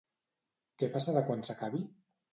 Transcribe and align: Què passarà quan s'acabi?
Què 0.79 0.89
passarà 0.95 1.23
quan 1.31 1.47
s'acabi? 1.51 1.87